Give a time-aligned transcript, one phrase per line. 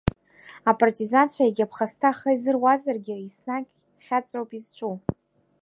[0.69, 3.69] Апартизанцәа, иагьа ԥхасҭа аӷа изырузаргьы, еснагь
[4.05, 4.95] хьаҵроуп изҿу.